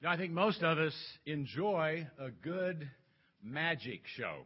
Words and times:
You 0.00 0.06
know, 0.06 0.14
I 0.14 0.16
think 0.16 0.32
most 0.32 0.62
of 0.62 0.78
us 0.78 0.94
enjoy 1.26 2.06
a 2.18 2.30
good 2.30 2.88
magic 3.44 4.00
show. 4.16 4.44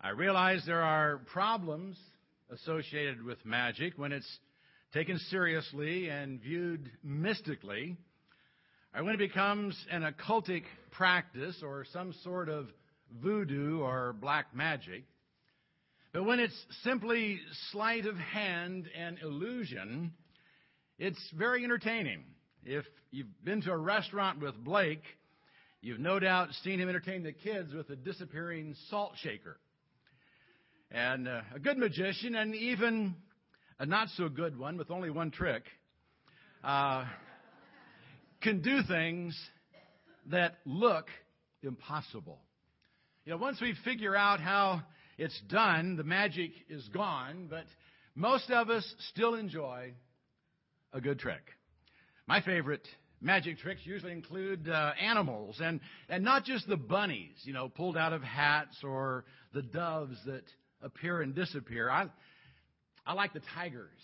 I 0.00 0.10
realize 0.10 0.62
there 0.64 0.84
are 0.84 1.18
problems 1.32 1.98
associated 2.48 3.24
with 3.24 3.44
magic 3.44 3.94
when 3.96 4.12
it's 4.12 4.38
taken 4.94 5.18
seriously 5.18 6.08
and 6.08 6.40
viewed 6.40 6.88
mystically, 7.02 7.96
or 8.94 9.02
when 9.02 9.14
it 9.14 9.18
becomes 9.18 9.76
an 9.90 10.02
occultic 10.02 10.62
practice 10.92 11.60
or 11.60 11.84
some 11.92 12.14
sort 12.22 12.48
of 12.48 12.68
voodoo 13.20 13.80
or 13.80 14.12
black 14.20 14.54
magic. 14.54 15.02
But 16.12 16.26
when 16.26 16.38
it's 16.38 16.54
simply 16.84 17.40
sleight 17.72 18.06
of 18.06 18.14
hand 18.14 18.88
and 18.96 19.18
illusion, 19.18 20.12
it's 20.96 21.18
very 21.36 21.64
entertaining. 21.64 22.22
If 22.64 22.84
you've 23.10 23.26
been 23.44 23.62
to 23.62 23.70
a 23.70 23.76
restaurant 23.76 24.40
with 24.40 24.54
Blake, 24.56 25.02
you've 25.80 26.00
no 26.00 26.18
doubt 26.18 26.48
seen 26.64 26.80
him 26.80 26.88
entertain 26.88 27.22
the 27.22 27.32
kids 27.32 27.72
with 27.72 27.88
a 27.90 27.96
disappearing 27.96 28.74
salt 28.90 29.12
shaker. 29.22 29.58
And 30.90 31.28
uh, 31.28 31.40
a 31.54 31.58
good 31.58 31.78
magician, 31.78 32.34
and 32.34 32.54
even 32.54 33.14
a 33.78 33.86
not 33.86 34.08
so 34.16 34.28
good 34.28 34.58
one 34.58 34.76
with 34.76 34.90
only 34.90 35.10
one 35.10 35.30
trick, 35.30 35.62
uh, 36.64 37.04
can 38.40 38.60
do 38.60 38.80
things 38.88 39.38
that 40.26 40.56
look 40.64 41.06
impossible. 41.62 42.38
You 43.24 43.32
know, 43.32 43.38
once 43.38 43.60
we 43.60 43.74
figure 43.84 44.16
out 44.16 44.40
how 44.40 44.82
it's 45.16 45.38
done, 45.48 45.96
the 45.96 46.04
magic 46.04 46.52
is 46.68 46.86
gone, 46.88 47.46
but 47.48 47.64
most 48.14 48.50
of 48.50 48.68
us 48.68 48.94
still 49.10 49.34
enjoy 49.34 49.92
a 50.92 51.00
good 51.00 51.18
trick. 51.18 51.42
My 52.28 52.42
favorite 52.42 52.86
magic 53.22 53.56
tricks 53.56 53.80
usually 53.84 54.12
include 54.12 54.68
uh, 54.68 54.92
animals 55.00 55.62
and, 55.64 55.80
and 56.10 56.22
not 56.22 56.44
just 56.44 56.68
the 56.68 56.76
bunnies, 56.76 57.32
you 57.44 57.54
know, 57.54 57.70
pulled 57.70 57.96
out 57.96 58.12
of 58.12 58.22
hats 58.22 58.76
or 58.84 59.24
the 59.54 59.62
doves 59.62 60.14
that 60.26 60.42
appear 60.82 61.22
and 61.22 61.34
disappear. 61.34 61.88
I, 61.88 62.08
I 63.06 63.14
like 63.14 63.32
the 63.32 63.40
tigers 63.54 63.98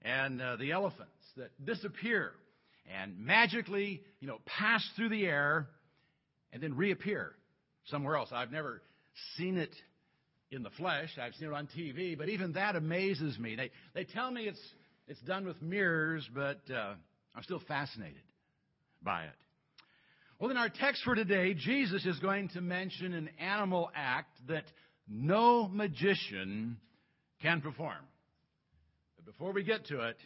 and 0.00 0.40
uh, 0.40 0.56
the 0.56 0.72
elephants 0.72 1.12
that 1.36 1.50
disappear 1.66 2.32
and 2.98 3.18
magically, 3.18 4.00
you 4.20 4.26
know, 4.26 4.38
pass 4.46 4.82
through 4.96 5.10
the 5.10 5.26
air 5.26 5.68
and 6.54 6.62
then 6.62 6.78
reappear 6.78 7.34
somewhere 7.88 8.16
else. 8.16 8.30
I've 8.32 8.52
never 8.52 8.80
seen 9.36 9.58
it 9.58 9.74
in 10.50 10.62
the 10.62 10.70
flesh. 10.70 11.10
I've 11.20 11.34
seen 11.34 11.48
it 11.48 11.54
on 11.54 11.68
TV, 11.76 12.16
but 12.16 12.30
even 12.30 12.54
that 12.54 12.74
amazes 12.74 13.38
me. 13.38 13.54
They 13.54 13.70
they 13.94 14.04
tell 14.04 14.30
me 14.30 14.44
it's 14.44 14.66
it's 15.08 15.20
done 15.20 15.44
with 15.44 15.60
mirrors, 15.60 16.26
but 16.34 16.62
uh, 16.74 16.94
I'm 17.36 17.42
still 17.42 17.60
fascinated 17.68 18.22
by 19.02 19.24
it. 19.24 19.34
Well, 20.38 20.50
in 20.50 20.56
our 20.56 20.70
text 20.70 21.02
for 21.04 21.14
today, 21.14 21.54
Jesus 21.54 22.04
is 22.06 22.18
going 22.18 22.48
to 22.50 22.60
mention 22.60 23.12
an 23.12 23.28
animal 23.38 23.90
act 23.94 24.36
that 24.48 24.64
no 25.08 25.68
magician 25.68 26.78
can 27.42 27.60
perform. 27.60 27.98
But 29.16 29.26
before 29.26 29.52
we 29.52 29.64
get 29.64 29.86
to 29.86 30.08
it, 30.08 30.16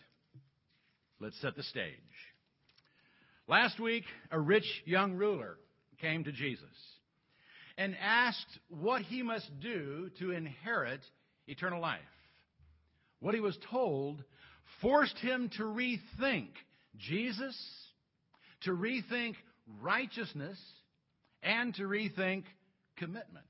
let's 1.20 1.40
set 1.40 1.56
the 1.56 1.62
stage. 1.64 1.94
Last 3.48 3.80
week, 3.80 4.04
a 4.30 4.38
rich 4.38 4.66
young 4.84 5.14
ruler 5.14 5.56
came 6.00 6.24
to 6.24 6.32
Jesus 6.32 6.68
and 7.76 7.96
asked 8.00 8.58
what 8.68 9.02
he 9.02 9.22
must 9.22 9.48
do 9.60 10.10
to 10.20 10.30
inherit 10.30 11.00
eternal 11.48 11.80
life. 11.80 12.00
What 13.18 13.34
he 13.34 13.40
was 13.40 13.58
told 13.70 14.22
forced 14.80 15.18
him 15.18 15.50
to 15.56 15.64
rethink 15.64 16.48
Jesus, 17.08 17.56
to 18.62 18.70
rethink 18.70 19.34
righteousness, 19.80 20.58
and 21.42 21.74
to 21.76 21.82
rethink 21.82 22.44
commitment. 22.96 23.46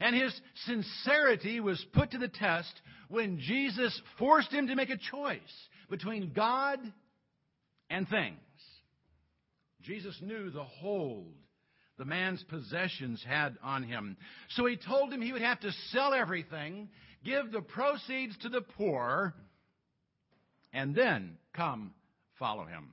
And 0.00 0.14
his 0.14 0.38
sincerity 0.66 1.60
was 1.60 1.84
put 1.92 2.10
to 2.10 2.18
the 2.18 2.28
test 2.28 2.72
when 3.08 3.38
Jesus 3.38 3.98
forced 4.18 4.50
him 4.52 4.66
to 4.66 4.74
make 4.74 4.90
a 4.90 4.98
choice 5.10 5.40
between 5.88 6.32
God 6.34 6.80
and 7.88 8.08
things. 8.08 8.38
Jesus 9.82 10.18
knew 10.20 10.50
the 10.50 10.64
hold 10.64 11.32
the 11.96 12.04
man's 12.04 12.42
possessions 12.44 13.24
had 13.26 13.56
on 13.62 13.82
him. 13.82 14.16
So 14.50 14.66
he 14.66 14.76
told 14.76 15.12
him 15.12 15.20
he 15.20 15.32
would 15.32 15.42
have 15.42 15.60
to 15.60 15.72
sell 15.90 16.12
everything, 16.12 16.88
give 17.24 17.52
the 17.52 17.60
proceeds 17.60 18.36
to 18.38 18.48
the 18.48 18.62
poor, 18.62 19.34
and 20.72 20.94
then 20.94 21.36
come 21.54 21.92
follow 22.38 22.64
him. 22.64 22.88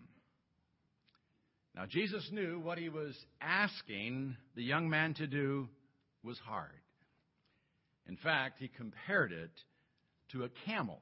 Now, 1.75 1.85
Jesus 1.85 2.29
knew 2.31 2.59
what 2.59 2.77
he 2.77 2.89
was 2.89 3.15
asking 3.39 4.35
the 4.55 4.63
young 4.63 4.89
man 4.89 5.13
to 5.15 5.27
do 5.27 5.69
was 6.23 6.37
hard. 6.39 6.69
In 8.07 8.17
fact, 8.17 8.59
he 8.59 8.67
compared 8.67 9.31
it 9.31 9.51
to 10.31 10.43
a 10.43 10.49
camel 10.65 10.99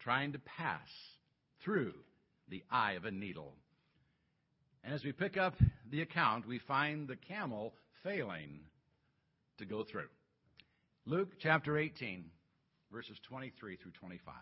trying 0.00 0.32
to 0.32 0.38
pass 0.38 0.88
through 1.62 1.92
the 2.48 2.62
eye 2.70 2.92
of 2.92 3.04
a 3.04 3.10
needle. 3.10 3.52
And 4.84 4.94
as 4.94 5.04
we 5.04 5.12
pick 5.12 5.36
up 5.36 5.54
the 5.90 6.00
account, 6.00 6.46
we 6.46 6.58
find 6.60 7.06
the 7.06 7.16
camel 7.16 7.74
failing 8.02 8.60
to 9.58 9.66
go 9.66 9.84
through. 9.84 10.08
Luke 11.04 11.32
chapter 11.40 11.76
18, 11.76 12.24
verses 12.90 13.18
23 13.28 13.76
through 13.76 13.92
25. 13.92 14.34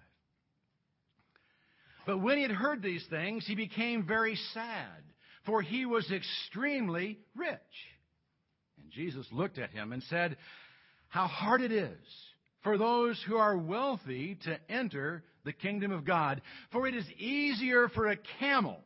But 2.06 2.18
when 2.18 2.36
he 2.36 2.42
had 2.42 2.52
heard 2.52 2.82
these 2.82 3.04
things, 3.10 3.44
he 3.46 3.56
became 3.56 4.06
very 4.06 4.36
sad, 4.54 5.02
for 5.44 5.60
he 5.60 5.84
was 5.84 6.10
extremely 6.10 7.18
rich. 7.34 7.58
And 8.80 8.90
Jesus 8.92 9.26
looked 9.32 9.58
at 9.58 9.70
him 9.70 9.92
and 9.92 10.02
said, 10.04 10.36
How 11.08 11.26
hard 11.26 11.60
it 11.60 11.72
is 11.72 11.98
for 12.62 12.78
those 12.78 13.22
who 13.26 13.36
are 13.36 13.56
wealthy 13.56 14.38
to 14.44 14.58
enter 14.68 15.24
the 15.44 15.52
kingdom 15.52 15.92
of 15.92 16.04
God. 16.04 16.42
For 16.72 16.86
it 16.86 16.94
is 16.94 17.06
easier 17.16 17.88
for 17.88 18.08
a 18.08 18.16
camel 18.40 18.80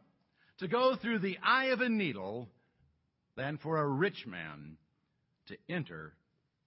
to 0.58 0.68
go 0.68 0.96
through 0.96 1.20
the 1.20 1.38
eye 1.42 1.66
of 1.66 1.80
a 1.80 1.88
needle 1.88 2.48
than 3.36 3.58
for 3.58 3.78
a 3.78 3.88
rich 3.88 4.26
man 4.26 4.76
to 5.48 5.56
enter 5.68 6.14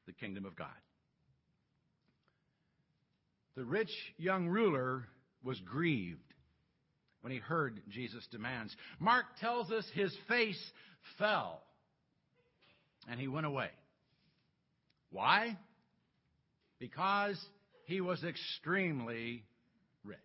the 0.07 0.13
kingdom 0.13 0.45
of 0.45 0.55
God. 0.55 0.67
The 3.55 3.63
rich 3.63 3.91
young 4.17 4.47
ruler 4.47 5.05
was 5.43 5.59
grieved 5.59 6.32
when 7.23 7.31
he 7.31 7.39
heard 7.39 7.81
Jesus' 7.89 8.27
demands. 8.31 8.75
Mark 8.99 9.25
tells 9.39 9.71
us 9.71 9.85
his 9.93 10.13
face 10.27 10.61
fell 11.17 11.63
and 13.09 13.17
he 13.17 13.29
went 13.29 13.45
away. 13.45 13.69
Why? 15.09 15.57
Because 16.79 17.39
he 17.85 18.01
was 18.01 18.21
extremely 18.25 19.45
rich. 20.03 20.19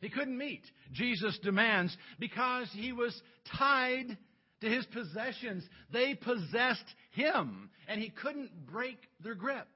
He 0.00 0.08
couldn't 0.08 0.38
meet 0.38 0.62
Jesus' 0.92 1.38
demands 1.42 1.96
because 2.20 2.68
he 2.72 2.92
was 2.92 3.20
tied 3.58 4.16
to 4.60 4.68
his 4.68 4.86
possessions. 4.86 5.64
They 5.92 6.14
possessed 6.14 6.84
him, 7.10 7.70
and 7.88 8.00
he 8.00 8.10
couldn't 8.10 8.66
break 8.70 8.98
their 9.20 9.34
grip. 9.34 9.66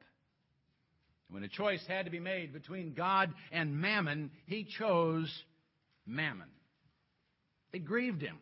When 1.31 1.43
a 1.43 1.49
choice 1.49 1.85
had 1.89 2.05
to 2.05 2.11
be 2.11 2.21
made 2.21 2.53
between 2.53 2.95
God 2.95 3.33
and 3.51 3.81
mammon, 3.81 4.31
he 4.47 4.67
chose 4.79 5.33
mammon. 6.11 6.49
It 7.73 7.85
grieved 7.85 8.21
him. 8.21 8.39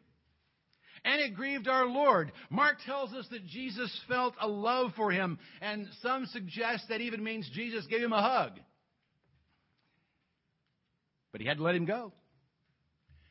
And 1.05 1.21
it 1.21 1.37
grieved 1.37 1.69
our 1.69 1.87
Lord. 1.87 2.33
Mark 2.51 2.79
tells 2.85 3.13
us 3.13 3.27
that 3.31 3.47
Jesus 3.47 3.97
felt 4.09 4.35
a 4.41 4.49
love 4.49 4.93
for 4.97 5.13
him, 5.13 5.39
and 5.61 5.87
some 6.03 6.27
suggest 6.27 6.89
that 6.89 7.01
even 7.01 7.23
means 7.23 7.49
Jesus 7.55 7.87
gave 7.87 8.03
him 8.03 8.13
a 8.13 8.21
hug. 8.21 8.59
But 11.31 11.41
he 11.41 11.47
had 11.47 11.59
to 11.59 11.63
let 11.63 11.77
him 11.77 11.85
go. 11.85 12.13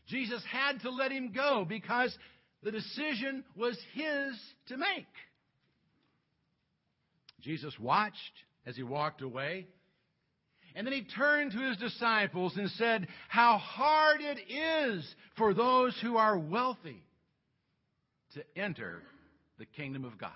Jesus 0.07 0.41
had 0.50 0.79
to 0.81 0.89
let 0.89 1.11
him 1.11 1.33
go 1.33 1.65
because 1.67 2.17
the 2.63 2.71
decision 2.71 3.44
was 3.56 3.77
his 3.94 4.39
to 4.67 4.77
make. 4.77 5.06
Jesus 7.41 7.77
watched 7.79 8.15
as 8.65 8.75
he 8.75 8.83
walked 8.83 9.21
away. 9.21 9.67
And 10.77 10.85
then 10.85 10.94
he 10.94 11.01
turned 11.01 11.53
to 11.53 11.57
his 11.57 11.77
disciples 11.77 12.56
and 12.56 12.69
said, 12.69 13.07
How 13.29 13.57
hard 13.57 14.21
it 14.21 14.38
is 14.47 15.15
for 15.35 15.56
those 15.56 15.97
who 16.03 16.18
are 16.18 16.38
wealthy 16.38 17.01
to 18.35 18.44
enter 18.56 19.01
the 19.57 19.65
kingdom 19.65 20.06
of 20.06 20.19
God. 20.19 20.29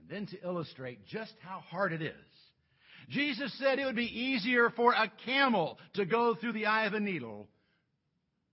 And 0.00 0.08
then 0.08 0.26
to 0.28 0.42
illustrate 0.42 1.04
just 1.04 1.34
how 1.40 1.58
hard 1.58 1.92
it 1.92 2.00
is, 2.00 2.14
Jesus 3.10 3.52
said 3.58 3.78
it 3.78 3.84
would 3.84 3.96
be 3.96 4.18
easier 4.18 4.70
for 4.70 4.94
a 4.94 5.12
camel 5.26 5.78
to 5.92 6.06
go 6.06 6.34
through 6.34 6.54
the 6.54 6.64
eye 6.64 6.86
of 6.86 6.94
a 6.94 7.00
needle 7.00 7.48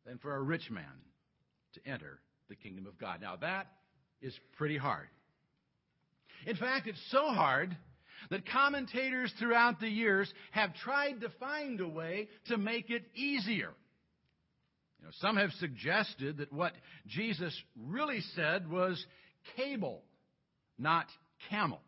than 0.05 0.17
for 0.17 0.35
a 0.35 0.41
rich 0.41 0.69
man 0.69 0.83
to 1.75 1.89
enter 1.89 2.19
the 2.49 2.55
kingdom 2.55 2.85
of 2.85 2.99
God. 2.99 3.21
Now, 3.21 3.37
that 3.37 3.67
is 4.21 4.37
pretty 4.57 4.77
hard. 4.77 5.07
In 6.45 6.57
fact, 6.57 6.87
it's 6.87 7.01
so 7.11 7.27
hard 7.29 7.77
that 8.29 8.47
commentators 8.47 9.33
throughout 9.39 9.79
the 9.79 9.89
years 9.89 10.31
have 10.51 10.73
tried 10.75 11.21
to 11.21 11.29
find 11.39 11.79
a 11.81 11.87
way 11.87 12.27
to 12.47 12.57
make 12.57 12.89
it 12.89 13.03
easier. 13.15 13.71
You 14.99 15.05
know, 15.05 15.11
some 15.19 15.37
have 15.37 15.51
suggested 15.59 16.37
that 16.37 16.53
what 16.53 16.73
Jesus 17.07 17.57
really 17.77 18.21
said 18.35 18.69
was 18.69 19.03
cable, 19.57 20.01
not 20.77 21.07
camel. 21.49 21.81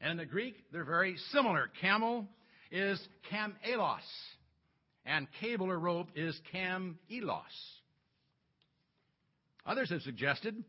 And 0.00 0.12
in 0.12 0.16
the 0.18 0.26
Greek, 0.26 0.56
they're 0.72 0.84
very 0.84 1.16
similar. 1.32 1.70
Camel 1.80 2.26
is 2.70 3.00
camelos, 3.32 4.00
and 5.04 5.26
cable 5.40 5.70
or 5.70 5.78
rope 5.78 6.08
is 6.14 6.38
camelos. 6.52 7.40
Others 9.64 9.90
have 9.90 10.02
suggested 10.02 10.62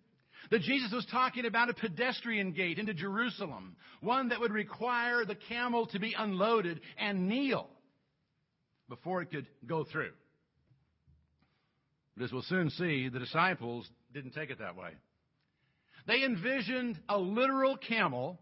that 0.52 0.62
Jesus 0.62 0.92
was 0.92 1.06
talking 1.12 1.46
about 1.46 1.70
a 1.70 1.74
pedestrian 1.74 2.52
gate 2.52 2.80
into 2.80 2.94
Jerusalem, 2.94 3.76
one 4.02 4.30
that 4.30 4.40
would 4.40 4.52
require 4.52 5.26
the 5.26 5.36
camel 5.36 5.88
to 5.88 6.00
be 6.00 6.16
unloaded 6.18 6.82
and 6.98 7.28
kneel 7.28 7.70
before 8.90 9.22
it 9.22 9.32
could 9.32 9.48
go 9.66 9.84
through. 9.84 10.12
But 12.16 12.24
as 12.26 12.32
we'll 12.32 12.42
soon 12.44 12.70
see, 12.72 13.10
the 13.10 13.20
disciples 13.20 13.88
didn't 14.14 14.32
take 14.32 14.50
it 14.50 14.60
that 14.60 14.76
way. 14.76 14.90
They 16.08 16.24
envisioned 16.24 17.00
a 17.10 17.18
literal 17.18 17.78
camel 17.78 18.40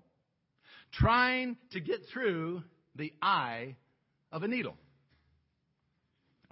trying 0.94 1.58
to 1.72 1.80
get 1.80 2.02
through 2.14 2.64
the 2.96 3.12
eye 3.22 3.76
of 4.32 4.44
a 4.44 4.48
needle. 4.48 4.78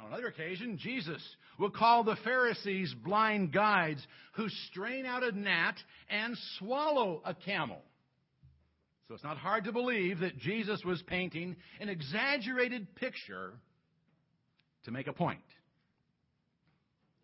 On 0.03 0.11
another 0.11 0.27
occasion, 0.27 0.77
Jesus 0.77 1.21
will 1.57 1.69
call 1.69 2.03
the 2.03 2.17
Pharisees 2.23 2.93
blind 3.05 3.53
guides 3.53 4.05
who 4.33 4.49
strain 4.67 5.05
out 5.05 5.23
a 5.23 5.31
gnat 5.31 5.75
and 6.09 6.37
swallow 6.57 7.21
a 7.23 7.33
camel. 7.33 7.81
So 9.07 9.13
it's 9.13 9.23
not 9.23 9.37
hard 9.37 9.63
to 9.65 9.71
believe 9.71 10.19
that 10.19 10.37
Jesus 10.37 10.83
was 10.83 11.01
painting 11.03 11.55
an 11.79 11.87
exaggerated 11.87 12.95
picture 12.95 13.53
to 14.83 14.91
make 14.91 15.07
a 15.07 15.13
point. 15.13 15.39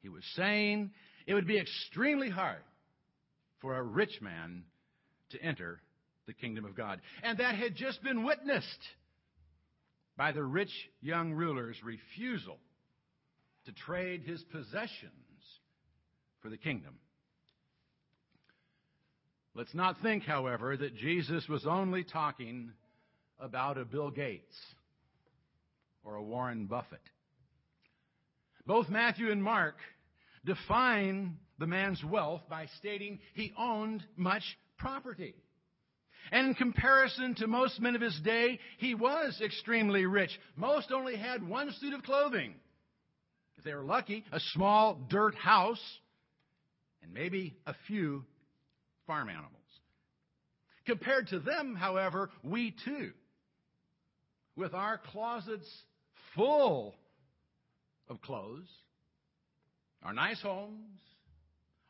He 0.01 0.07
was 0.09 0.23
saying 0.35 0.91
it 1.27 1.33
would 1.33 1.47
be 1.47 1.59
extremely 1.59 2.29
hard 2.29 2.63
for 3.59 3.75
a 3.75 3.83
rich 3.83 4.21
man 4.21 4.63
to 5.31 5.41
enter 5.41 5.81
the 6.27 6.33
kingdom 6.33 6.63
of 6.63 6.75
God. 6.75 7.01
And 7.23 7.39
that 7.39 7.55
had 7.55 7.75
just 7.75 8.01
been 8.03 8.23
witnessed 8.23 8.87
by 10.15 10.31
the 10.31 10.43
rich 10.43 10.71
young 11.01 11.33
ruler's 11.33 11.77
refusal 11.83 12.57
to 13.65 13.71
trade 13.71 14.23
his 14.23 14.43
possessions 14.51 15.11
for 16.41 16.49
the 16.49 16.57
kingdom. 16.57 16.95
Let's 19.55 19.73
not 19.73 19.97
think, 20.01 20.23
however, 20.23 20.77
that 20.77 20.95
Jesus 20.95 21.47
was 21.49 21.65
only 21.65 22.03
talking 22.03 22.71
about 23.39 23.77
a 23.77 23.85
Bill 23.85 24.11
Gates 24.11 24.55
or 26.03 26.15
a 26.15 26.23
Warren 26.23 26.65
Buffett. 26.65 27.01
Both 28.65 28.89
Matthew 28.89 29.31
and 29.31 29.43
Mark 29.43 29.75
define 30.45 31.37
the 31.57 31.67
man's 31.67 32.03
wealth 32.03 32.41
by 32.49 32.67
stating 32.77 33.19
he 33.33 33.51
owned 33.57 34.03
much 34.15 34.43
property. 34.77 35.35
And 36.31 36.47
in 36.47 36.53
comparison 36.53 37.35
to 37.35 37.47
most 37.47 37.81
men 37.81 37.95
of 37.95 38.01
his 38.01 38.19
day, 38.23 38.59
he 38.77 38.95
was 38.95 39.41
extremely 39.43 40.05
rich. 40.05 40.31
Most 40.55 40.91
only 40.91 41.15
had 41.15 41.47
one 41.47 41.71
suit 41.79 41.93
of 41.93 42.03
clothing 42.03 42.53
if 43.59 43.65
they 43.65 43.73
were 43.73 43.83
lucky, 43.83 44.23
a 44.31 44.39
small 44.53 44.97
dirt 45.09 45.35
house, 45.35 45.83
and 47.03 47.13
maybe 47.13 47.57
a 47.67 47.75
few 47.87 48.23
farm 49.05 49.27
animals. 49.27 49.51
Compared 50.85 51.27
to 51.27 51.39
them, 51.39 51.75
however, 51.75 52.29
we 52.41 52.73
too, 52.85 53.11
with 54.55 54.73
our 54.73 54.97
closets 55.11 55.69
full 56.35 56.95
of 58.07 58.21
clothes, 58.21 58.69
our 60.03 60.13
nice 60.13 60.41
homes, 60.41 61.01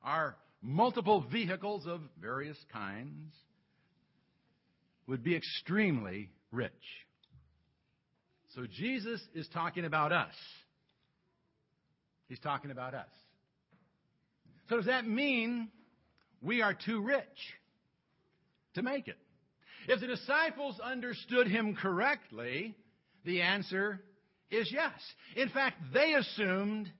our 0.04 0.36
multiple 0.63 1.24
vehicles 1.31 1.86
of 1.86 2.01
various 2.19 2.57
kinds, 2.74 3.31
would 5.06 5.24
be 5.24 5.36
extremely 5.36 6.31
rich. 6.51 6.72
So 8.56 8.65
Jesus 8.65 9.22
is 9.36 9.48
talking 9.54 9.86
about 9.86 10.12
us. 10.12 10.33
He's 12.29 12.39
talking 12.39 12.71
about 12.71 12.93
us. 12.93 13.09
So 14.69 14.77
does 14.77 14.85
that 14.85 15.05
mean 15.05 15.69
we 16.41 16.61
are 16.61 16.75
too 16.75 17.01
rich 17.01 17.25
to 18.75 18.83
make 18.83 19.07
it? 19.07 19.17
If 19.87 19.99
the 19.99 20.07
disciples 20.07 20.79
understood 20.79 21.47
him 21.47 21.75
correctly, 21.75 22.75
the 23.25 23.41
answer 23.41 23.99
is 24.51 24.71
yes. 24.71 24.93
In 25.35 25.49
fact, 25.49 25.77
they 25.91 26.13
assumed 26.13 26.91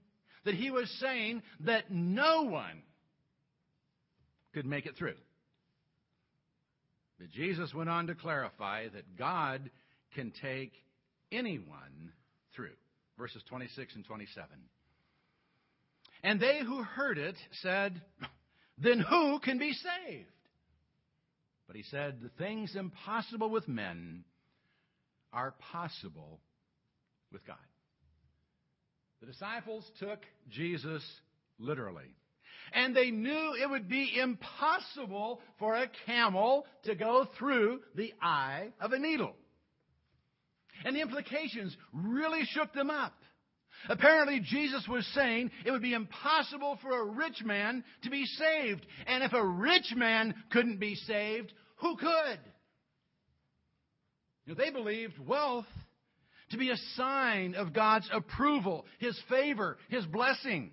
that 0.45 0.55
he 0.55 0.71
was 0.71 0.89
saying 0.99 1.43
that 1.61 1.91
no 1.91 2.43
one 2.43 2.81
could 4.53 4.65
make 4.65 4.87
it 4.87 4.95
through. 4.97 5.13
But 7.19 7.29
Jesus 7.29 7.73
went 7.73 7.89
on 7.89 8.07
to 8.07 8.15
clarify 8.15 8.87
that 8.89 9.15
God 9.15 9.69
can 10.15 10.31
take 10.41 10.71
anyone 11.31 12.13
through. 12.55 12.75
Verses 13.17 13.43
26 13.47 13.95
and 13.95 14.05
27. 14.05 14.47
And 16.24 16.39
they 16.39 16.60
who 16.66 16.83
heard 16.83 17.18
it 17.18 17.36
said, 17.62 18.01
Then 18.77 19.00
who 19.00 19.39
can 19.39 19.57
be 19.57 19.74
saved? 19.74 20.27
But 21.68 21.75
he 21.75 21.83
said, 21.83 22.19
The 22.21 22.44
things 22.44 22.75
impossible 22.75 23.50
with 23.50 23.68
men 23.68 24.24
are 25.31 25.54
possible 25.71 26.39
with 27.31 27.45
God. 27.45 27.57
The 29.21 29.27
disciples 29.27 29.86
took 30.00 30.19
Jesus 30.50 31.04
literally. 31.60 32.16
And 32.74 32.95
they 32.95 33.12
knew 33.12 33.56
it 33.62 33.69
would 33.69 33.89
be 33.89 34.19
impossible 34.19 35.42
for 35.57 35.75
a 35.75 35.89
camel 36.06 36.65
to 36.83 36.95
go 36.95 37.27
through 37.38 37.81
the 37.95 38.13
eye 38.22 38.69
of 38.80 38.92
a 38.92 39.00
needle. 39.00 39.36
And 40.86 40.95
the 40.95 41.01
implications 41.01 41.75
really 41.94 42.45
shook 42.45 42.74
them 42.74 42.89
up. 42.89 43.13
Apparently, 43.87 44.41
Jesus 44.41 44.85
was 44.87 45.05
saying 45.15 45.51
it 45.65 45.71
would 45.71 45.81
be 45.81 45.93
impossible 45.93 46.77
for 46.81 46.99
a 46.99 47.05
rich 47.05 47.43
man 47.43 47.83
to 48.03 48.09
be 48.09 48.25
saved. 48.25 48.85
And 49.07 49.23
if 49.23 49.33
a 49.33 49.45
rich 49.45 49.93
man 49.95 50.35
couldn't 50.51 50.79
be 50.79 50.95
saved, 50.95 51.53
who 51.77 51.95
could? 51.95 52.39
You 54.45 54.53
know, 54.53 54.63
they 54.63 54.71
believed 54.71 55.17
wealth 55.25 55.65
to 56.51 56.57
be 56.57 56.71
a 56.71 56.77
sign 56.95 57.55
of 57.55 57.74
God's 57.74 58.09
approval, 58.12 58.86
His 58.98 59.19
favor, 59.29 59.77
His 59.89 60.05
blessing. 60.05 60.71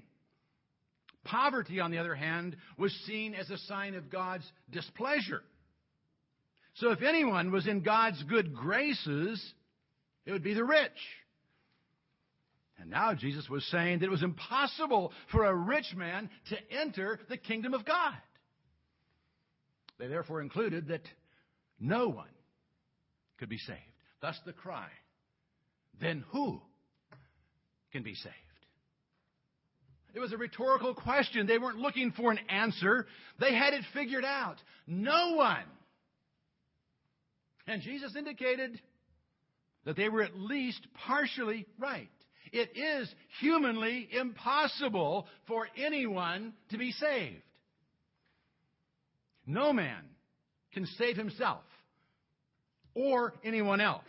Poverty, 1.25 1.81
on 1.81 1.91
the 1.91 1.99
other 1.99 2.15
hand, 2.15 2.57
was 2.79 2.93
seen 3.07 3.35
as 3.35 3.51
a 3.51 3.59
sign 3.59 3.95
of 3.95 4.11
God's 4.11 4.51
displeasure. 4.71 5.43
So 6.75 6.91
if 6.91 7.03
anyone 7.03 7.53
was 7.53 7.67
in 7.67 7.83
God's 7.83 8.23
good 8.25 8.55
graces, 8.55 9.43
it 10.25 10.33
would 10.33 10.45
be 10.45 10.55
the 10.55 10.65
rich. 10.65 10.91
And 12.79 12.91
now 12.91 13.15
Jesus 13.15 13.49
was 13.49 13.65
saying 13.67 14.01
that 14.01 14.07
it 14.07 14.11
was 14.11 14.23
impossible 14.23 15.13
for 15.33 15.45
a 15.45 15.55
rich 15.55 15.95
man 15.97 16.29
to 16.51 16.57
enter 16.71 17.19
the 17.29 17.37
kingdom 17.37 17.73
of 17.75 17.85
God. 17.85 18.15
They 19.99 20.09
therefore 20.09 20.43
included 20.43 20.89
that 20.89 21.03
no 21.81 22.09
one 22.09 22.29
could 23.39 23.49
be 23.49 23.59
saved. 23.59 23.81
Thus 24.21 24.39
the 24.45 24.53
cry, 24.53 24.89
then 26.01 26.25
who 26.31 26.61
can 27.93 28.03
be 28.03 28.15
saved? 28.15 28.35
It 30.15 30.21
was 30.21 30.33
a 30.33 30.39
rhetorical 30.39 30.95
question. 30.95 31.47
They 31.47 31.59
weren't 31.59 31.79
looking 31.79 32.13
for 32.13 32.31
an 32.31 32.39
answer. 32.49 33.07
They 33.39 33.55
had 33.55 33.75
it 33.75 33.85
figured 33.93 34.25
out. 34.25 34.57
No 34.87 35.35
one. 35.35 35.65
And 37.67 37.83
Jesus 37.83 38.17
indicated 38.17 38.81
that 39.85 39.97
they 39.97 40.09
were 40.09 40.23
at 40.23 40.35
least 40.39 40.87
partially 41.07 41.67
right. 41.79 42.09
It 42.53 42.77
is 42.77 43.13
humanly 43.41 44.09
impossible 44.11 45.27
for 45.47 45.67
anyone 45.77 46.55
to 46.71 46.79
be 46.79 46.93
saved. 46.93 47.43
No 49.47 49.73
man 49.73 50.03
can 50.73 50.87
save 50.99 51.17
himself 51.17 51.63
or 52.95 53.35
anyone 53.45 53.81
else. 53.81 54.03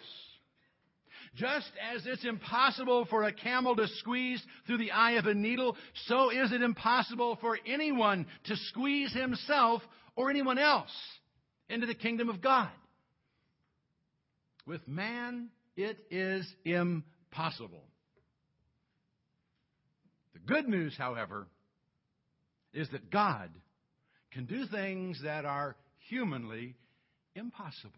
Just 1.36 1.72
as 1.94 2.04
it's 2.06 2.26
impossible 2.26 3.06
for 3.06 3.24
a 3.24 3.32
camel 3.32 3.76
to 3.76 3.88
squeeze 4.00 4.44
through 4.66 4.80
the 4.80 4.92
eye 4.92 5.12
of 5.14 5.28
a 5.28 5.36
needle, 5.36 5.78
so 6.08 6.32
is 6.32 6.52
it 6.52 6.64
impossible 6.64 7.38
for 7.40 7.60
anyone 7.68 8.26
to 8.46 8.56
squeeze 8.56 9.14
himself 9.14 9.84
or 10.16 10.32
anyone 10.32 10.58
else 10.58 10.92
into 11.70 11.86
the 11.86 11.94
kingdom 11.94 12.28
of 12.28 12.42
God. 12.42 12.70
With 14.66 14.86
man, 14.88 15.50
it 15.78 15.98
is 16.10 16.46
impossible. 16.66 17.84
Good 20.48 20.68
news, 20.68 20.96
however, 20.98 21.48
is 22.74 22.90
that 22.92 23.12
God 23.12 23.50
can 24.32 24.46
do 24.46 24.66
things 24.66 25.22
that 25.24 25.46
are 25.46 25.76
humanly 26.10 26.76
impossible. 27.36 27.92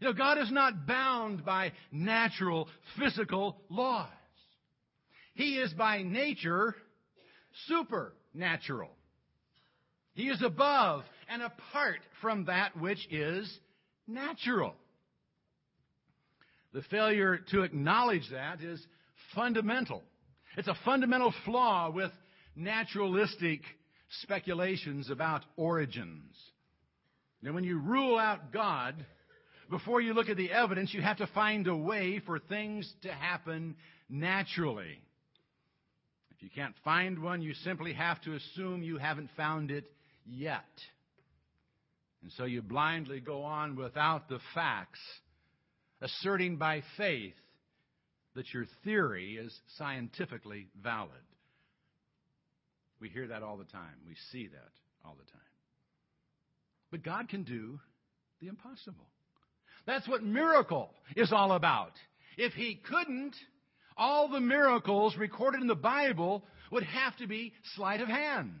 You 0.00 0.08
know, 0.08 0.12
God 0.12 0.38
is 0.38 0.50
not 0.50 0.86
bound 0.86 1.44
by 1.44 1.72
natural, 1.92 2.68
physical 2.98 3.56
laws. 3.70 4.08
He 5.34 5.56
is 5.58 5.72
by 5.72 6.02
nature 6.02 6.74
supernatural. 7.66 8.90
He 10.14 10.24
is 10.24 10.42
above 10.42 11.04
and 11.28 11.42
apart 11.42 12.00
from 12.20 12.46
that 12.46 12.76
which 12.76 13.06
is 13.10 13.58
natural. 14.06 14.74
The 16.72 16.82
failure 16.82 17.38
to 17.52 17.62
acknowledge 17.62 18.28
that 18.32 18.60
is 18.60 18.84
fundamental. 19.34 20.02
It's 20.56 20.68
a 20.68 20.76
fundamental 20.84 21.34
flaw 21.44 21.90
with 21.90 22.12
naturalistic 22.54 23.60
speculations 24.22 25.10
about 25.10 25.42
origins. 25.56 26.34
Now, 27.42 27.52
when 27.52 27.64
you 27.64 27.78
rule 27.78 28.18
out 28.18 28.52
God, 28.52 28.94
before 29.68 30.00
you 30.00 30.14
look 30.14 30.28
at 30.28 30.36
the 30.36 30.52
evidence, 30.52 30.94
you 30.94 31.02
have 31.02 31.18
to 31.18 31.26
find 31.28 31.66
a 31.66 31.76
way 31.76 32.20
for 32.24 32.38
things 32.38 32.90
to 33.02 33.12
happen 33.12 33.76
naturally. 34.08 35.00
If 36.36 36.42
you 36.42 36.48
can't 36.54 36.74
find 36.84 37.22
one, 37.22 37.42
you 37.42 37.54
simply 37.54 37.92
have 37.92 38.20
to 38.22 38.34
assume 38.34 38.82
you 38.82 38.98
haven't 38.98 39.30
found 39.36 39.70
it 39.70 39.84
yet. 40.24 40.64
And 42.22 42.32
so 42.32 42.44
you 42.44 42.62
blindly 42.62 43.20
go 43.20 43.42
on 43.42 43.76
without 43.76 44.28
the 44.28 44.38
facts 44.54 45.00
asserting 46.00 46.56
by 46.56 46.82
faith 46.96 47.34
that 48.34 48.52
your 48.52 48.66
theory 48.84 49.36
is 49.36 49.56
scientifically 49.76 50.68
valid. 50.82 51.10
We 53.00 53.08
hear 53.08 53.28
that 53.28 53.42
all 53.42 53.56
the 53.56 53.64
time. 53.64 53.94
We 54.06 54.16
see 54.32 54.48
that 54.48 54.72
all 55.04 55.16
the 55.18 55.30
time. 55.30 55.40
But 56.90 57.02
God 57.02 57.28
can 57.28 57.42
do 57.42 57.78
the 58.40 58.48
impossible. 58.48 59.08
That's 59.86 60.08
what 60.08 60.22
miracle 60.22 60.90
is 61.16 61.32
all 61.32 61.52
about. 61.52 61.92
If 62.36 62.52
He 62.54 62.80
couldn't, 62.88 63.34
all 63.96 64.28
the 64.28 64.40
miracles 64.40 65.16
recorded 65.16 65.60
in 65.60 65.66
the 65.66 65.74
Bible 65.74 66.44
would 66.70 66.84
have 66.84 67.16
to 67.18 67.26
be 67.26 67.52
sleight 67.76 68.00
of 68.00 68.08
hand 68.08 68.52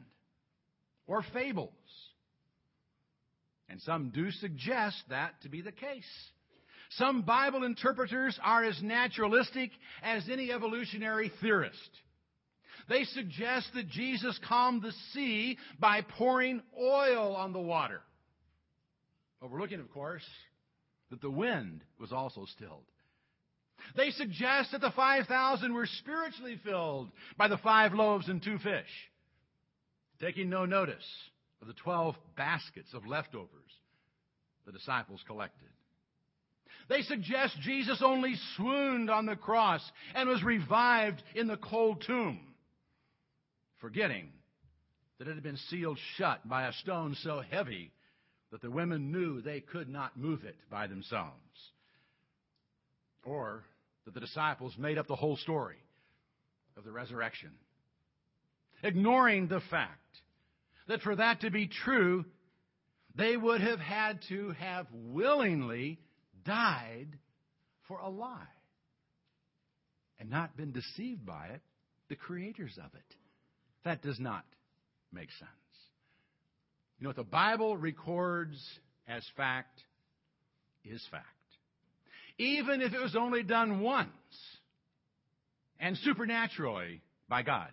or 1.06 1.24
fables. 1.32 1.70
And 3.68 3.80
some 3.82 4.10
do 4.10 4.30
suggest 4.30 5.02
that 5.10 5.40
to 5.42 5.48
be 5.48 5.62
the 5.62 5.72
case. 5.72 6.04
Some 6.90 7.22
Bible 7.22 7.64
interpreters 7.64 8.38
are 8.42 8.64
as 8.64 8.80
naturalistic 8.82 9.70
as 10.02 10.28
any 10.28 10.52
evolutionary 10.52 11.32
theorist. 11.40 11.90
They 12.88 13.04
suggest 13.04 13.68
that 13.74 13.88
Jesus 13.88 14.38
calmed 14.46 14.82
the 14.82 14.92
sea 15.12 15.58
by 15.78 16.02
pouring 16.02 16.62
oil 16.78 17.34
on 17.34 17.52
the 17.52 17.60
water. 17.60 18.00
Overlooking, 19.40 19.80
of 19.80 19.90
course, 19.90 20.24
that 21.10 21.20
the 21.20 21.30
wind 21.30 21.82
was 21.98 22.12
also 22.12 22.44
stilled. 22.56 22.84
They 23.96 24.10
suggest 24.10 24.72
that 24.72 24.80
the 24.80 24.92
5,000 24.94 25.72
were 25.72 25.86
spiritually 25.86 26.58
filled 26.64 27.10
by 27.36 27.48
the 27.48 27.58
five 27.58 27.92
loaves 27.92 28.28
and 28.28 28.42
two 28.42 28.58
fish, 28.58 29.10
taking 30.20 30.48
no 30.48 30.64
notice 30.64 31.04
of 31.60 31.68
the 31.68 31.74
12 31.74 32.14
baskets 32.36 32.92
of 32.94 33.06
leftovers 33.06 33.50
the 34.66 34.72
disciples 34.72 35.22
collected. 35.26 35.68
They 36.88 37.02
suggest 37.02 37.60
Jesus 37.60 38.02
only 38.02 38.34
swooned 38.56 39.10
on 39.10 39.26
the 39.26 39.36
cross 39.36 39.82
and 40.14 40.28
was 40.28 40.42
revived 40.42 41.22
in 41.34 41.46
the 41.46 41.56
cold 41.56 42.02
tomb, 42.06 42.40
forgetting 43.80 44.28
that 45.18 45.28
it 45.28 45.34
had 45.34 45.42
been 45.42 45.56
sealed 45.68 45.98
shut 46.16 46.46
by 46.48 46.66
a 46.66 46.72
stone 46.72 47.16
so 47.22 47.42
heavy 47.50 47.92
that 48.50 48.60
the 48.60 48.70
women 48.70 49.10
knew 49.10 49.40
they 49.40 49.60
could 49.60 49.88
not 49.88 50.16
move 50.16 50.44
it 50.44 50.56
by 50.70 50.86
themselves. 50.86 51.32
Or 53.24 53.64
that 54.04 54.14
the 54.14 54.20
disciples 54.20 54.74
made 54.76 54.98
up 54.98 55.06
the 55.06 55.16
whole 55.16 55.36
story 55.36 55.78
of 56.76 56.84
the 56.84 56.92
resurrection, 56.92 57.50
ignoring 58.82 59.48
the 59.48 59.62
fact 59.70 59.98
that 60.88 61.00
for 61.00 61.16
that 61.16 61.40
to 61.40 61.50
be 61.50 61.66
true, 61.66 62.24
they 63.14 63.36
would 63.36 63.60
have 63.60 63.80
had 63.80 64.20
to 64.28 64.50
have 64.52 64.86
willingly 64.92 65.98
died 66.44 67.08
for 67.88 67.98
a 67.98 68.08
lie 68.08 68.46
and 70.18 70.30
not 70.30 70.56
been 70.56 70.72
deceived 70.72 71.24
by 71.26 71.48
it, 71.48 71.60
the 72.08 72.16
creators 72.16 72.78
of 72.78 72.94
it. 72.94 73.16
That 73.84 74.02
does 74.02 74.18
not 74.18 74.44
make 75.12 75.30
sense. 75.38 75.50
You 76.98 77.04
know 77.04 77.10
what 77.10 77.16
the 77.16 77.24
Bible 77.24 77.76
records 77.76 78.56
as 79.06 79.22
fact 79.36 79.80
is 80.84 81.04
fact. 81.10 81.26
Even 82.38 82.80
if 82.80 82.92
it 82.92 83.00
was 83.00 83.16
only 83.16 83.42
done 83.42 83.80
once 83.80 84.08
and 85.78 85.96
supernaturally 85.98 87.02
by 87.28 87.42
God. 87.42 87.68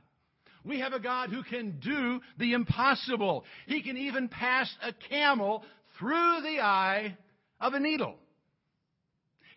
We 0.63 0.79
have 0.79 0.93
a 0.93 0.99
God 0.99 1.29
who 1.29 1.43
can 1.43 1.79
do 1.79 2.21
the 2.37 2.53
impossible. 2.53 3.45
He 3.65 3.81
can 3.81 3.97
even 3.97 4.27
pass 4.27 4.71
a 4.83 4.93
camel 5.09 5.63
through 5.97 6.41
the 6.43 6.59
eye 6.61 7.17
of 7.59 7.73
a 7.73 7.79
needle. 7.79 8.15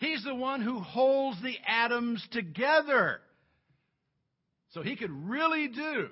He's 0.00 0.24
the 0.24 0.34
one 0.34 0.60
who 0.60 0.80
holds 0.80 1.40
the 1.42 1.56
atoms 1.66 2.26
together. 2.32 3.20
So 4.70 4.82
he 4.82 4.96
could 4.96 5.10
really 5.10 5.68
do 5.68 6.08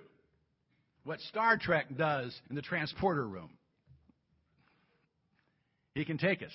what 1.04 1.20
Star 1.20 1.56
Trek 1.56 1.86
does 1.96 2.38
in 2.48 2.56
the 2.56 2.62
transporter 2.62 3.26
room. 3.26 3.50
He 5.94 6.04
can 6.04 6.16
take 6.16 6.42
us 6.42 6.52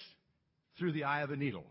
through 0.80 0.94
the 0.94 1.04
eye 1.04 1.22
of 1.22 1.32
a 1.32 1.36
needle 1.36 1.66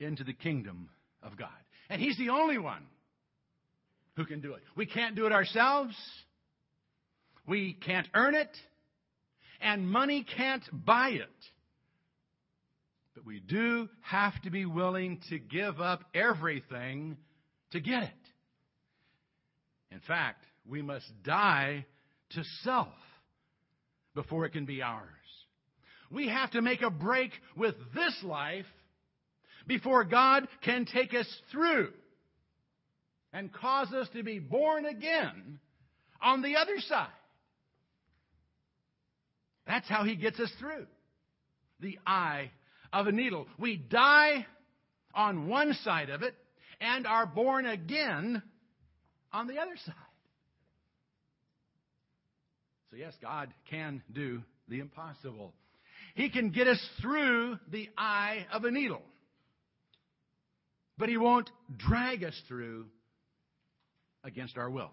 into 0.00 0.24
the 0.24 0.32
kingdom 0.32 0.88
of 1.22 1.36
God. 1.36 1.48
And 1.90 2.00
he's 2.00 2.16
the 2.16 2.30
only 2.30 2.58
one 2.58 2.82
who 4.16 4.24
can 4.24 4.40
do 4.40 4.54
it. 4.54 4.62
We 4.74 4.86
can't 4.86 5.14
do 5.14 5.26
it 5.26 5.32
ourselves. 5.32 5.94
We 7.46 7.74
can't 7.74 8.08
earn 8.14 8.34
it. 8.34 8.50
And 9.60 9.88
money 9.88 10.24
can't 10.36 10.62
buy 10.72 11.10
it. 11.10 11.28
But 13.18 13.26
we 13.26 13.40
do 13.40 13.88
have 14.02 14.40
to 14.42 14.50
be 14.50 14.64
willing 14.64 15.20
to 15.28 15.40
give 15.40 15.80
up 15.80 16.04
everything 16.14 17.16
to 17.72 17.80
get 17.80 18.04
it. 18.04 18.10
In 19.90 19.98
fact, 20.06 20.44
we 20.64 20.82
must 20.82 21.10
die 21.24 21.84
to 22.30 22.44
self 22.62 22.94
before 24.14 24.44
it 24.44 24.52
can 24.52 24.66
be 24.66 24.82
ours. 24.82 25.02
We 26.12 26.28
have 26.28 26.52
to 26.52 26.62
make 26.62 26.82
a 26.82 26.90
break 26.90 27.32
with 27.56 27.74
this 27.92 28.16
life 28.22 28.66
before 29.66 30.04
God 30.04 30.46
can 30.62 30.84
take 30.84 31.12
us 31.12 31.26
through 31.50 31.88
and 33.32 33.52
cause 33.52 33.92
us 33.92 34.08
to 34.12 34.22
be 34.22 34.38
born 34.38 34.86
again 34.86 35.58
on 36.22 36.40
the 36.42 36.54
other 36.54 36.78
side. 36.78 37.08
That's 39.66 39.88
how 39.88 40.04
He 40.04 40.14
gets 40.14 40.38
us 40.38 40.52
through 40.60 40.86
the 41.80 41.98
eye 42.06 42.52
of 42.92 43.06
a 43.06 43.12
needle. 43.12 43.46
We 43.58 43.76
die 43.76 44.46
on 45.14 45.48
one 45.48 45.74
side 45.84 46.10
of 46.10 46.22
it 46.22 46.34
and 46.80 47.06
are 47.06 47.26
born 47.26 47.66
again 47.66 48.42
on 49.32 49.46
the 49.46 49.58
other 49.58 49.76
side. 49.84 49.94
So, 52.90 52.96
yes, 52.96 53.12
God 53.20 53.52
can 53.68 54.02
do 54.12 54.42
the 54.68 54.80
impossible. 54.80 55.52
He 56.14 56.30
can 56.30 56.50
get 56.50 56.66
us 56.66 56.82
through 57.00 57.58
the 57.70 57.88
eye 57.98 58.46
of 58.52 58.64
a 58.64 58.70
needle. 58.70 59.02
But 60.96 61.08
He 61.08 61.16
won't 61.16 61.50
drag 61.76 62.24
us 62.24 62.40
through 62.48 62.86
against 64.24 64.56
our 64.56 64.70
will. 64.70 64.90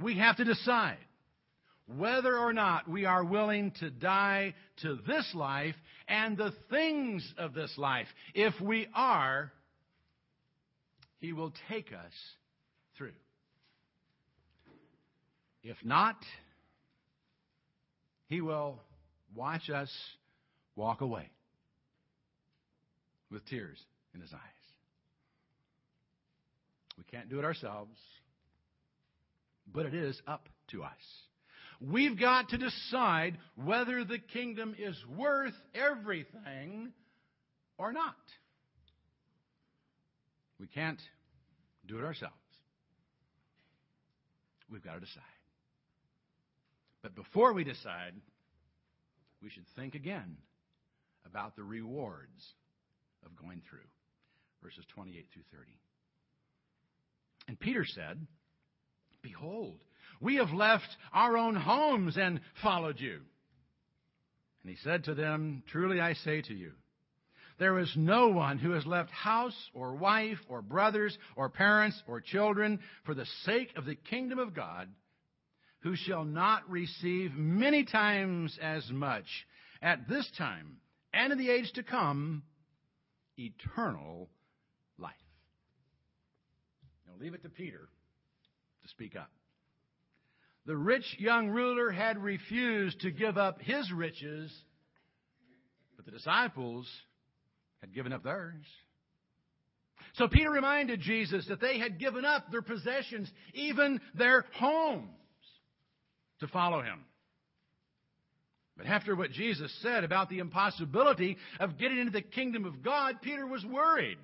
We 0.00 0.18
have 0.18 0.36
to 0.36 0.44
decide 0.44 0.98
whether 1.86 2.36
or 2.36 2.52
not 2.52 2.88
we 2.88 3.04
are 3.04 3.24
willing 3.24 3.70
to 3.78 3.90
die 3.90 4.54
to 4.82 4.98
this 5.06 5.30
life 5.34 5.76
and 6.08 6.36
the 6.36 6.52
things 6.68 7.34
of 7.38 7.54
this 7.54 7.72
life. 7.76 8.08
If 8.34 8.60
we 8.60 8.88
are, 8.94 9.52
He 11.18 11.32
will 11.32 11.52
take 11.68 11.92
us 11.92 12.12
through. 12.98 13.12
If 15.62 15.76
not, 15.84 16.16
He 18.26 18.40
will 18.40 18.80
watch 19.34 19.70
us 19.70 19.90
walk 20.74 21.00
away 21.00 21.30
with 23.30 23.46
tears 23.46 23.78
in 24.14 24.20
His 24.20 24.32
eyes. 24.32 24.40
We 26.98 27.04
can't 27.04 27.28
do 27.28 27.38
it 27.38 27.44
ourselves, 27.44 27.98
but 29.72 29.86
it 29.86 29.94
is 29.94 30.20
up 30.26 30.48
to 30.68 30.82
us. 30.82 30.92
We've 31.80 32.18
got 32.18 32.50
to 32.50 32.58
decide 32.58 33.38
whether 33.56 34.04
the 34.04 34.18
kingdom 34.18 34.74
is 34.78 34.96
worth 35.16 35.54
everything 35.74 36.92
or 37.78 37.92
not. 37.92 38.14
We 40.58 40.66
can't 40.66 41.00
do 41.86 41.98
it 41.98 42.04
ourselves. 42.04 42.34
We've 44.70 44.82
got 44.82 44.94
to 44.94 45.00
decide. 45.00 45.22
But 47.02 47.14
before 47.14 47.52
we 47.52 47.62
decide, 47.62 48.14
we 49.42 49.50
should 49.50 49.66
think 49.76 49.94
again 49.94 50.36
about 51.24 51.56
the 51.56 51.62
rewards 51.62 52.54
of 53.24 53.36
going 53.36 53.62
through. 53.68 53.78
Verses 54.62 54.84
28 54.94 55.26
through 55.32 55.42
30. 55.52 55.70
And 57.48 57.60
Peter 57.60 57.84
said, 57.84 58.26
Behold, 59.22 59.78
we 60.20 60.36
have 60.36 60.50
left 60.50 60.88
our 61.12 61.36
own 61.36 61.54
homes 61.54 62.16
and 62.16 62.40
followed 62.62 63.00
you. 63.00 63.20
And 64.62 64.70
he 64.70 64.76
said 64.82 65.04
to 65.04 65.14
them, 65.14 65.62
Truly 65.70 66.00
I 66.00 66.14
say 66.14 66.42
to 66.42 66.54
you, 66.54 66.72
there 67.58 67.78
is 67.78 67.92
no 67.96 68.28
one 68.28 68.58
who 68.58 68.72
has 68.72 68.84
left 68.84 69.10
house 69.10 69.56
or 69.72 69.94
wife 69.94 70.38
or 70.48 70.60
brothers 70.60 71.16
or 71.36 71.48
parents 71.48 72.02
or 72.06 72.20
children 72.20 72.80
for 73.04 73.14
the 73.14 73.26
sake 73.44 73.70
of 73.76 73.86
the 73.86 73.94
kingdom 73.94 74.38
of 74.38 74.54
God 74.54 74.88
who 75.80 75.96
shall 75.96 76.24
not 76.24 76.68
receive 76.68 77.32
many 77.34 77.84
times 77.84 78.58
as 78.60 78.90
much 78.90 79.24
at 79.80 80.08
this 80.08 80.28
time 80.36 80.78
and 81.14 81.32
in 81.32 81.38
the 81.38 81.50
age 81.50 81.72
to 81.74 81.82
come 81.82 82.42
eternal 83.38 84.28
life. 84.98 85.14
Now 87.06 87.14
leave 87.18 87.34
it 87.34 87.42
to 87.44 87.48
Peter 87.48 87.88
to 88.82 88.88
speak 88.88 89.16
up. 89.16 89.30
The 90.66 90.76
rich 90.76 91.16
young 91.18 91.48
ruler 91.48 91.90
had 91.92 92.18
refused 92.18 93.00
to 93.02 93.12
give 93.12 93.38
up 93.38 93.60
his 93.60 93.90
riches, 93.92 94.52
but 95.96 96.04
the 96.04 96.10
disciples 96.10 96.88
had 97.80 97.94
given 97.94 98.12
up 98.12 98.24
theirs. 98.24 98.64
So 100.14 100.26
Peter 100.26 100.50
reminded 100.50 101.00
Jesus 101.00 101.46
that 101.48 101.60
they 101.60 101.78
had 101.78 102.00
given 102.00 102.24
up 102.24 102.50
their 102.50 102.62
possessions, 102.62 103.30
even 103.54 104.00
their 104.14 104.44
homes, 104.54 105.08
to 106.40 106.48
follow 106.48 106.82
him. 106.82 107.04
But 108.76 108.86
after 108.86 109.14
what 109.14 109.30
Jesus 109.30 109.72
said 109.82 110.04
about 110.04 110.28
the 110.28 110.40
impossibility 110.40 111.36
of 111.60 111.78
getting 111.78 111.98
into 111.98 112.12
the 112.12 112.22
kingdom 112.22 112.64
of 112.64 112.82
God, 112.82 113.22
Peter 113.22 113.46
was 113.46 113.64
worried. 113.64 114.18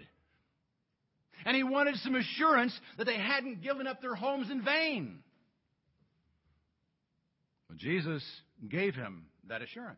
And 1.45 1.57
he 1.57 1.63
wanted 1.63 1.97
some 1.97 2.17
assurance 2.17 2.79
that 2.99 3.05
they 3.05 3.17
hadn't 3.17 3.63
given 3.63 3.87
up 3.87 4.01
their 4.01 4.15
homes 4.15 4.51
in 4.51 4.63
vain. 4.63 5.21
Well, 7.73 7.79
Jesus 7.79 8.23
gave 8.69 8.95
him 8.95 9.25
that 9.49 9.63
assurance. 9.63 9.97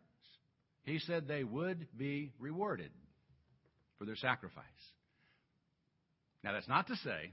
He 0.84 1.00
said 1.00 1.26
they 1.26 1.42
would 1.42 1.88
be 1.96 2.30
rewarded 2.38 2.92
for 3.98 4.04
their 4.04 4.14
sacrifice. 4.14 4.64
Now, 6.44 6.52
that's 6.52 6.68
not 6.68 6.86
to 6.86 6.96
say 6.96 7.32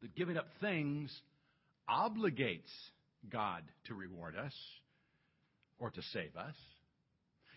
that 0.00 0.14
giving 0.14 0.38
up 0.38 0.46
things 0.62 1.14
obligates 1.86 2.70
God 3.30 3.62
to 3.88 3.94
reward 3.94 4.36
us 4.36 4.54
or 5.78 5.90
to 5.90 6.00
save 6.14 6.34
us. 6.36 6.54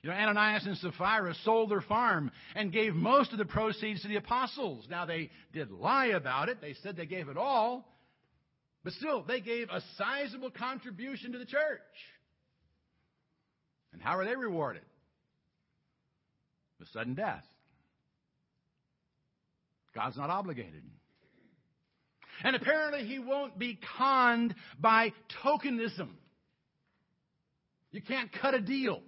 You 0.02 0.10
know, 0.10 0.18
Ananias 0.18 0.66
and 0.66 0.76
Sapphira 0.80 1.34
sold 1.46 1.72
their 1.72 1.80
farm 1.80 2.30
and 2.56 2.74
gave 2.74 2.94
most 2.94 3.32
of 3.32 3.38
the 3.38 3.46
proceeds 3.46 4.02
to 4.02 4.10
the 4.10 4.18
apostles. 4.18 4.86
Now, 4.90 5.06
they 5.06 5.30
did 5.54 5.72
lie 5.72 6.08
about 6.08 6.50
it. 6.50 6.60
They 6.60 6.74
said 6.84 6.98
they 6.98 7.06
gave 7.06 7.30
it 7.30 7.38
all. 7.38 7.88
But 8.84 8.94
still, 8.94 9.24
they 9.24 9.40
gave 9.40 9.70
a 9.70 9.82
sizable 9.98 10.52
contribution 10.52 11.32
to 11.32 11.38
the 11.38 11.46
church. 11.46 11.80
And 13.94 14.02
how 14.02 14.18
are 14.18 14.26
they 14.26 14.36
rewarded? 14.36 14.84
With 16.80 16.90
sudden 16.90 17.14
death. 17.14 17.46
God's 19.96 20.18
not 20.18 20.30
obligated. 20.30 20.84
And 22.44 22.56
apparently, 22.56 23.06
he 23.06 23.20
won't 23.20 23.58
be 23.58 23.80
conned 23.98 24.56
by 24.80 25.14
tokenism. 25.44 26.10
You 27.92 28.02
can't 28.02 28.32
cut 28.42 28.56
a 28.56 28.60
deal 28.60 29.02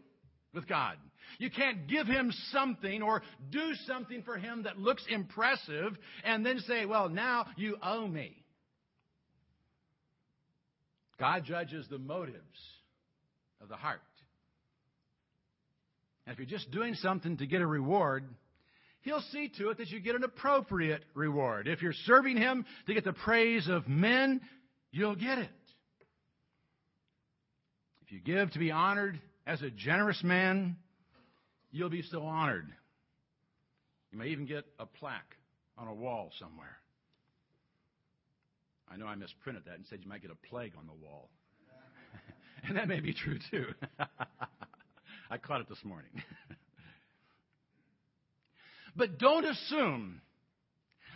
with 0.53 0.67
God. 0.67 0.95
You 1.39 1.49
can't 1.49 1.87
give 1.87 2.07
him 2.07 2.31
something 2.51 3.01
or 3.01 3.23
do 3.49 3.73
something 3.87 4.21
for 4.21 4.37
him 4.37 4.63
that 4.63 4.77
looks 4.77 5.03
impressive 5.09 5.97
and 6.23 6.45
then 6.45 6.59
say, 6.59 6.85
well, 6.85 7.09
now 7.09 7.47
you 7.57 7.77
owe 7.81 8.07
me. 8.07 8.44
God 11.19 11.45
judges 11.45 11.87
the 11.89 11.97
motives 11.97 12.37
of 13.61 13.69
the 13.69 13.75
heart. 13.75 14.01
And 16.25 16.33
if 16.33 16.39
you're 16.39 16.47
just 16.47 16.71
doing 16.71 16.95
something 16.95 17.37
to 17.37 17.45
get 17.45 17.61
a 17.61 17.67
reward, 17.67 18.27
He'll 19.01 19.23
see 19.31 19.51
to 19.59 19.69
it 19.69 19.77
that 19.77 19.89
you 19.89 19.99
get 19.99 20.15
an 20.15 20.23
appropriate 20.23 21.03
reward. 21.13 21.67
If 21.67 21.81
you're 21.81 21.93
serving 21.93 22.37
Him 22.37 22.65
to 22.87 22.93
get 22.93 23.03
the 23.03 23.13
praise 23.13 23.67
of 23.67 23.87
men, 23.87 24.41
you'll 24.91 25.15
get 25.15 25.37
it. 25.37 25.49
If 28.05 28.11
you 28.11 28.19
give 28.19 28.51
to 28.51 28.59
be 28.59 28.71
honored 28.71 29.19
as 29.45 29.61
a 29.61 29.69
generous 29.69 30.23
man, 30.23 30.75
you'll 31.71 31.89
be 31.89 32.01
so 32.01 32.23
honored. 32.23 32.67
You 34.11 34.17
may 34.17 34.27
even 34.27 34.45
get 34.45 34.65
a 34.79 34.85
plaque 34.85 35.35
on 35.77 35.87
a 35.87 35.93
wall 35.93 36.31
somewhere. 36.39 36.77
I 38.91 38.97
know 38.97 39.07
I 39.07 39.15
misprinted 39.15 39.65
that 39.65 39.75
and 39.75 39.85
said 39.89 39.99
you 40.01 40.09
might 40.09 40.21
get 40.21 40.31
a 40.31 40.47
plague 40.47 40.73
on 40.77 40.85
the 40.85 40.93
wall. 40.93 41.29
and 42.67 42.77
that 42.77 42.87
may 42.87 42.99
be 42.99 43.13
true 43.13 43.39
too. 43.51 43.65
I 45.29 45.37
caught 45.37 45.61
it 45.61 45.69
this 45.69 45.83
morning. 45.83 46.11
but 48.95 49.17
don't 49.17 49.45
assume 49.45 50.21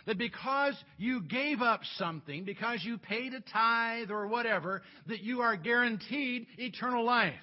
that 0.06 0.18
because 0.18 0.74
you 0.98 1.22
gave 1.22 1.60
up 1.60 1.80
something, 1.96 2.44
because 2.44 2.84
you 2.84 2.98
paid 2.98 3.34
a 3.34 3.40
tithe 3.40 4.10
or 4.10 4.26
whatever, 4.26 4.82
that 5.06 5.20
you 5.20 5.40
are 5.40 5.56
guaranteed 5.56 6.46
eternal 6.58 7.04
life. 7.04 7.34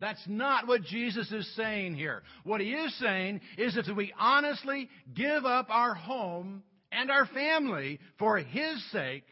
That's 0.00 0.22
not 0.26 0.66
what 0.66 0.82
Jesus 0.82 1.30
is 1.30 1.48
saying 1.54 1.94
here. 1.94 2.24
What 2.42 2.60
he 2.60 2.72
is 2.72 2.92
saying 2.98 3.40
is 3.56 3.76
if 3.76 3.86
we 3.96 4.12
honestly 4.18 4.88
give 5.14 5.44
up 5.44 5.68
our 5.70 5.94
home 5.94 6.64
and 6.90 7.08
our 7.08 7.26
family 7.26 8.00
for 8.18 8.38
his 8.38 8.84
sake, 8.90 9.22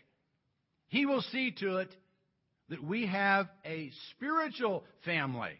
he 0.90 1.06
will 1.06 1.22
see 1.22 1.52
to 1.60 1.76
it 1.78 1.94
that 2.68 2.82
we 2.82 3.06
have 3.06 3.48
a 3.64 3.90
spiritual 4.10 4.84
family 5.04 5.58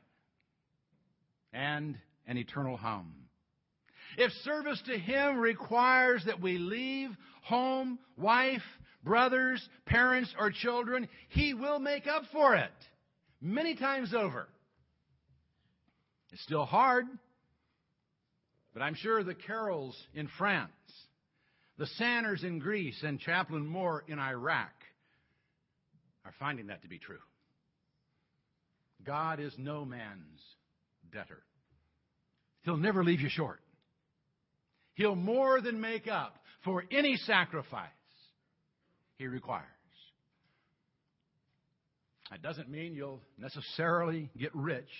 and 1.53 1.97
an 2.27 2.37
eternal 2.37 2.77
home. 2.77 3.14
If 4.19 4.33
service 4.45 4.83
to 4.87 4.99
Him 4.99 5.38
requires 5.38 6.25
that 6.27 6.40
we 6.40 6.59
leave 6.59 7.11
home, 7.45 8.01
wife, 8.16 8.62
brothers, 9.05 9.66
parents, 9.87 10.35
or 10.37 10.51
children, 10.51 11.09
He 11.29 11.55
will 11.55 11.79
make 11.79 12.09
up 12.09 12.25
for 12.33 12.57
it 12.57 12.71
many 13.40 13.77
times 13.77 14.12
over. 14.12 14.49
It's 16.33 16.43
still 16.43 16.64
hard, 16.64 17.07
but 18.75 18.83
I'm 18.83 18.95
sure 18.95 19.23
the 19.23 19.35
Carols 19.35 19.97
in 20.12 20.29
France, 20.38 20.73
the 21.79 21.87
Sanners 21.87 22.43
in 22.43 22.59
Greece, 22.59 23.01
and 23.05 23.21
Chaplain 23.21 23.66
Moore 23.66 24.03
in 24.09 24.19
Iraq 24.19 24.71
are 26.31 26.35
finding 26.38 26.69
that 26.69 26.83
to 26.83 26.88
be 26.88 26.99
true. 26.99 27.19
God 29.05 29.40
is 29.40 29.53
no 29.59 29.85
man's 29.85 30.40
debtor. 31.12 31.43
He'll 32.62 32.77
never 32.77 33.03
leave 33.03 33.21
you 33.21 33.29
short. 33.29 33.61
He'll 34.95 35.16
more 35.16 35.61
than 35.61 35.81
make 35.81 36.07
up 36.07 36.37
for 36.64 36.85
any 36.93 37.16
sacrifice 37.16 37.88
he 39.16 39.27
requires. 39.27 39.66
That 42.31 42.43
doesn't 42.43 42.71
mean 42.71 42.95
you'll 42.95 43.23
necessarily 43.37 44.31
get 44.38 44.55
rich 44.55 44.90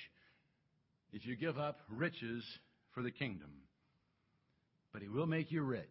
if 1.13 1.25
you 1.27 1.37
give 1.37 1.59
up 1.59 1.79
riches 1.89 2.45
for 2.93 3.03
the 3.03 3.11
kingdom. 3.13 3.51
But 4.93 5.03
he 5.03 5.09
will 5.09 5.27
make 5.27 5.53
you 5.53 5.63
rich 5.63 5.87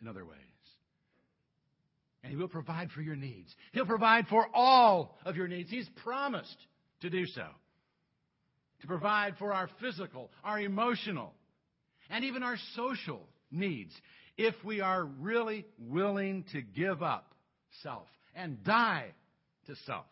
in 0.00 0.06
other 0.06 0.24
ways. 0.24 0.55
And 2.26 2.34
He 2.34 2.40
will 2.40 2.48
provide 2.48 2.90
for 2.90 3.02
your 3.02 3.14
needs. 3.14 3.54
He'll 3.70 3.86
provide 3.86 4.26
for 4.26 4.48
all 4.52 5.16
of 5.24 5.36
your 5.36 5.46
needs. 5.46 5.70
He's 5.70 5.88
promised 6.02 6.56
to 7.02 7.08
do 7.08 7.24
so. 7.24 7.46
To 8.80 8.86
provide 8.88 9.36
for 9.38 9.52
our 9.52 9.70
physical, 9.80 10.32
our 10.42 10.58
emotional, 10.58 11.34
and 12.10 12.24
even 12.24 12.42
our 12.42 12.56
social 12.74 13.20
needs 13.52 13.92
if 14.36 14.56
we 14.64 14.80
are 14.80 15.04
really 15.04 15.66
willing 15.78 16.44
to 16.50 16.62
give 16.62 17.00
up 17.00 17.32
self 17.84 18.08
and 18.34 18.64
die 18.64 19.12
to 19.68 19.76
self 19.86 20.06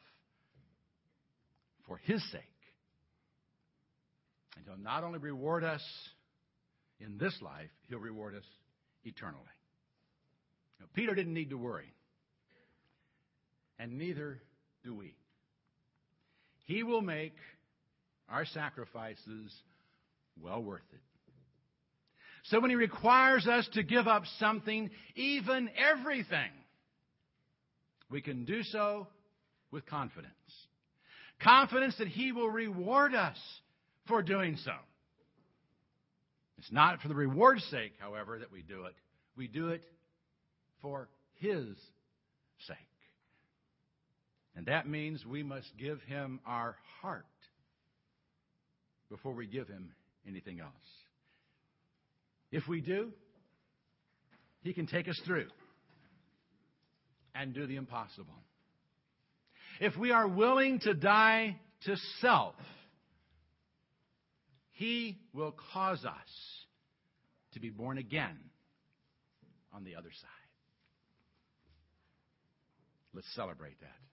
for 1.89 1.97
His 1.97 2.23
sake. 2.31 2.43
And 4.57 4.65
He'll 4.65 4.77
not 4.77 5.03
only 5.03 5.19
reward 5.19 5.65
us 5.65 5.83
in 7.01 7.19
this 7.19 7.37
life, 7.43 7.71
He'll 7.89 7.99
reward 7.99 8.37
us 8.37 8.45
eternally. 9.03 9.43
Now, 10.79 10.87
Peter 10.95 11.13
didn't 11.13 11.35
need 11.35 11.51
to 11.51 11.59
worry 11.59 11.93
and 13.79 13.99
neither 13.99 14.41
do 14.85 14.95
we. 14.95 15.15
He 16.67 16.83
will 16.83 17.03
make 17.03 17.37
our 18.29 18.45
sacrifices 18.47 19.53
well 20.41 20.63
worth 20.63 20.83
it. 20.93 21.01
So 22.45 22.61
when 22.61 22.71
He 22.71 22.77
requires 22.77 23.47
us 23.47 23.69
to 23.75 23.83
give 23.83 24.07
up 24.07 24.25
something, 24.39 24.91
even 25.15 25.71
everything, 25.77 26.51
we 28.11 28.21
can 28.21 28.45
do 28.45 28.63
so 28.63 29.09
with 29.71 29.87
confidence. 29.87 30.33
Confidence 31.43 31.97
that 31.99 32.09
He 32.09 32.33
will 32.33 32.51
reward 32.51 33.15
us 33.15 33.39
for 34.07 34.23
doing 34.23 34.57
so. 34.65 34.73
It's 36.59 36.71
not 36.71 37.01
for 37.01 37.09
the 37.09 37.15
reward's 37.15 37.65
sake, 37.65 37.93
however, 37.99 38.39
that 38.39 38.53
we 38.53 38.63
do 38.63 38.85
it. 38.85 38.95
We 39.37 39.49
do 39.49 39.69
it 39.69 39.85
for 40.81 41.09
His 41.41 41.67
sake. 42.67 42.77
And 44.57 44.67
that 44.67 44.89
means 44.89 45.25
we 45.27 45.43
must 45.43 45.67
give 45.79 46.01
Him 46.03 46.41
our 46.47 46.77
heart 47.01 47.27
before 49.11 49.33
we 49.33 49.47
give 49.47 49.69
Him 49.69 49.91
anything 50.29 50.61
else. 50.61 50.71
If 52.53 52.69
we 52.69 52.81
do, 52.81 53.13
He 54.63 54.73
can 54.73 54.87
take 54.87 55.09
us 55.09 55.21
through 55.27 55.49
and 57.35 57.53
do 57.53 57.67
the 57.67 57.77
impossible. 57.77 58.35
If 59.81 59.97
we 59.97 60.13
are 60.13 60.29
willing 60.29 60.79
to 60.81 60.95
die 60.95 61.57
to 61.87 61.97
self, 62.21 62.55
He 64.71 65.19
will 65.33 65.55
cause 65.73 66.05
us 66.05 66.65
to 67.55 67.61
be 67.61 67.71
born 67.71 67.99
again 67.99 68.39
on 69.73 69.83
the 69.83 69.97
other 69.97 70.11
side. 70.13 70.31
Let's 73.13 73.33
celebrate 73.35 73.81
that 73.81 74.05